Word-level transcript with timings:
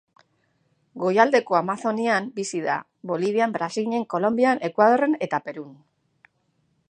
Goialdeko 1.01 1.57
Amazonian 1.59 2.29
bizi 2.39 2.63
da, 2.69 2.77
Bolivian, 3.13 3.53
Brasilen, 3.59 4.07
Kolonbian, 4.15 4.65
Ekuadorren 4.73 5.17
eta 5.27 5.43
Perun. 5.49 5.77